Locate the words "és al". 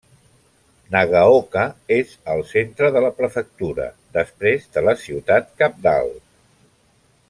1.97-2.41